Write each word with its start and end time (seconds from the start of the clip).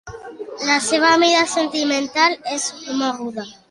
La 0.69 0.77
seva 0.85 1.11
vida 1.25 1.45
sentimental 1.53 2.37
és 2.59 2.69
moguda. 3.05 3.51